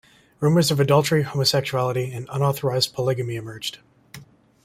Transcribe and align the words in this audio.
Rumors 0.39 0.71
of 0.71 0.79
adultery, 0.79 1.21
homosexuality, 1.21 2.11
and 2.11 2.27
unauthorized 2.31 2.91
polygamy 2.91 3.35
emerged. 3.35 3.77